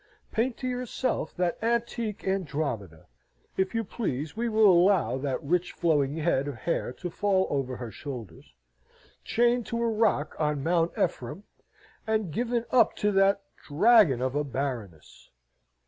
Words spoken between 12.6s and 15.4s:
up to that dragon of a Baroness!